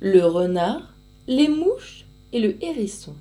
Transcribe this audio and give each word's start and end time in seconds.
le 0.00 0.24
renard, 0.24 0.94
les 1.26 1.48
mouches 1.48 2.04
et 2.32 2.40
le 2.40 2.62
hérisson. 2.62 3.14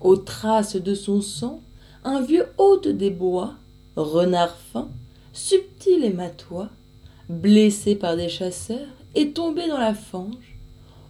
Aux 0.00 0.16
traces 0.16 0.76
de 0.76 0.94
son 0.94 1.22
sang, 1.22 1.60
un 2.04 2.20
vieux 2.20 2.46
hôte 2.58 2.88
des 2.88 3.10
bois, 3.10 3.54
renard 3.96 4.56
fin, 4.72 4.88
subtil 5.32 6.04
et 6.04 6.12
matois, 6.12 6.68
blessé 7.28 7.94
par 7.94 8.16
des 8.16 8.28
chasseurs 8.28 8.88
et 9.14 9.30
tombé 9.30 9.66
dans 9.68 9.78
la 9.78 9.94
fange, 9.94 10.58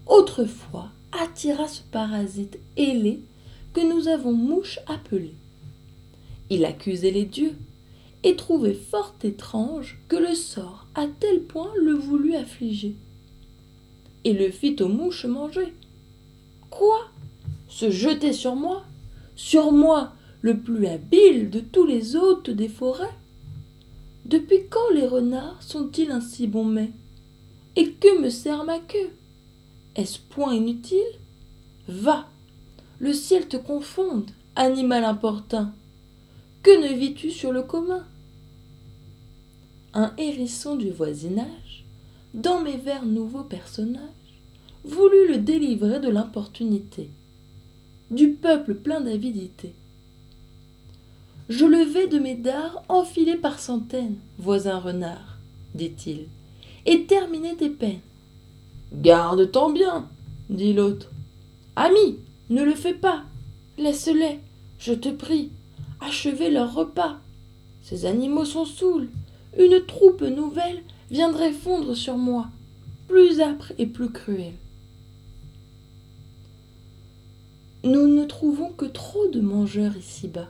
autrefois 0.06 0.90
attira 1.12 1.68
ce 1.68 1.82
parasite 1.90 2.58
ailé 2.76 3.20
que 3.72 3.80
nous 3.80 4.08
avons 4.08 4.32
mouche 4.32 4.78
appelé. 4.86 5.34
Il 6.50 6.64
accusait 6.64 7.10
les 7.10 7.24
dieux 7.24 7.56
et 8.22 8.36
trouvait 8.36 8.74
fort 8.74 9.14
étrange 9.22 9.98
que 10.08 10.16
le 10.16 10.34
sort 10.34 10.86
à 10.94 11.06
tel 11.06 11.42
point 11.42 11.72
le 11.82 11.94
voulut 11.94 12.36
affliger. 12.36 12.94
Et 14.24 14.32
le 14.32 14.50
fit 14.50 14.76
aux 14.80 14.88
mouches 14.88 15.26
manger. 15.26 15.74
Quoi? 16.70 17.10
Se 17.68 17.90
jeter 17.90 18.32
sur 18.32 18.56
moi? 18.56 18.84
Sur 19.36 19.72
moi, 19.72 20.12
le 20.40 20.58
plus 20.58 20.86
habile 20.86 21.50
de 21.50 21.60
tous 21.60 21.86
les 21.86 22.16
hôtes 22.16 22.50
des 22.50 22.68
forêts? 22.68 23.14
Depuis 24.24 24.66
quand 24.70 24.90
les 24.94 25.06
renards 25.06 25.62
sont-ils 25.62 26.10
un 26.10 26.20
si 26.20 26.46
bon 26.46 26.64
mets? 26.64 26.92
Et 27.76 27.90
que 27.92 28.20
me 28.20 28.30
sert 28.30 28.64
ma 28.64 28.78
queue? 28.78 29.10
Est-ce 29.96 30.18
point 30.18 30.54
inutile? 30.54 30.98
Va! 31.88 32.26
Le 32.98 33.12
ciel 33.12 33.48
te 33.48 33.56
confonde, 33.56 34.30
animal 34.56 35.04
importun. 35.04 35.74
Que 36.62 36.80
ne 36.80 36.96
vis-tu 36.96 37.30
sur 37.30 37.52
le 37.52 37.62
commun? 37.62 38.06
Un 39.92 40.14
hérisson 40.16 40.76
du 40.76 40.90
voisinage, 40.90 41.83
dans 42.34 42.60
mes 42.60 42.76
vers 42.76 43.06
nouveaux 43.06 43.44
personnages, 43.44 44.02
voulut 44.84 45.28
le 45.28 45.38
délivrer 45.38 46.00
de 46.00 46.08
l'importunité, 46.08 47.08
du 48.10 48.30
peuple 48.30 48.74
plein 48.74 49.00
d'avidité. 49.00 49.72
Je 51.48 51.64
le 51.64 51.84
vais 51.84 52.08
de 52.08 52.18
mes 52.18 52.34
dards 52.34 52.82
enfiler 52.88 53.36
par 53.36 53.60
centaines, 53.60 54.16
voisin 54.38 54.78
renard, 54.78 55.38
dit-il, 55.74 56.26
et 56.86 57.04
terminer 57.04 57.54
tes 57.54 57.70
peines. 57.70 58.00
Garde-t'en 58.92 59.70
bien, 59.70 60.08
dit 60.50 60.72
l'autre. 60.72 61.10
Ami, 61.76 62.18
ne 62.50 62.64
le 62.64 62.74
fais 62.74 62.94
pas, 62.94 63.22
laisse-les, 63.78 64.40
je 64.78 64.92
te 64.92 65.08
prie, 65.08 65.50
achever 66.00 66.50
leur 66.50 66.74
repas. 66.74 67.18
Ces 67.82 68.06
animaux 68.06 68.44
sont 68.44 68.64
saouls, 68.64 69.08
une 69.56 69.84
troupe 69.86 70.22
nouvelle 70.22 70.82
viendrait 71.14 71.52
fondre 71.52 71.96
sur 71.96 72.16
moi, 72.18 72.48
plus 73.06 73.40
âpre 73.40 73.72
et 73.78 73.86
plus 73.86 74.10
cruelle. 74.10 74.56
Nous 77.84 78.08
ne 78.08 78.24
trouvons 78.24 78.70
que 78.70 78.84
trop 78.84 79.28
de 79.28 79.40
mangeurs 79.40 79.96
ici-bas. 79.96 80.48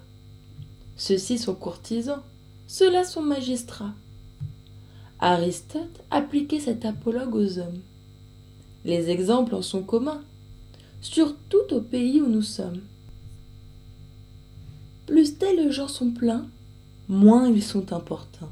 Ceux-ci 0.96 1.36
sont 1.36 1.54
courtisans, 1.54 2.22
ceux-là 2.66 3.04
sont 3.04 3.20
magistrats. 3.20 3.92
Aristote 5.20 6.00
appliquait 6.10 6.60
cet 6.60 6.86
apologue 6.86 7.34
aux 7.34 7.58
hommes. 7.58 7.82
Les 8.86 9.10
exemples 9.10 9.56
en 9.56 9.62
sont 9.62 9.82
communs, 9.82 10.22
surtout 11.02 11.66
au 11.72 11.82
pays 11.82 12.22
où 12.22 12.26
nous 12.26 12.40
sommes. 12.40 12.80
Plus 15.04 15.36
tels 15.36 15.70
gens 15.70 15.88
sont 15.88 16.10
pleins, 16.10 16.46
moins 17.06 17.50
ils 17.50 17.62
sont 17.62 17.92
importants. 17.92 18.50